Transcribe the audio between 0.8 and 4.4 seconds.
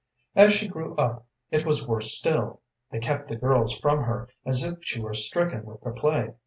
up, it was worse still. They kept the girls from her,